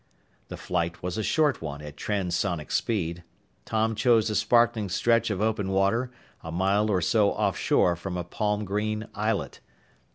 The 0.47 0.57
flight 0.57 1.03
was 1.03 1.19
a 1.19 1.23
short 1.23 1.61
one 1.61 1.79
at 1.83 1.95
transonic 1.95 2.71
speed. 2.71 3.23
Tom 3.65 3.93
chose 3.93 4.31
a 4.31 4.35
sparkling 4.35 4.89
stretch 4.89 5.29
of 5.29 5.41
open 5.43 5.69
water, 5.69 6.09
a 6.41 6.51
mile 6.51 6.89
or 6.89 7.01
so 7.01 7.33
offshore 7.33 7.95
from 7.95 8.17
a 8.17 8.23
palm 8.23 8.65
green 8.65 9.07
islet. 9.13 9.59